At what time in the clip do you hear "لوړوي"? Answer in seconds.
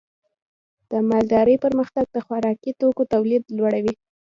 3.57-3.93